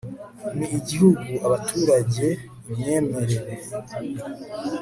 ni 0.57 0.65
igihugu 0.79 1.27
abaturage 1.45 2.25
imyemerere 2.71 3.53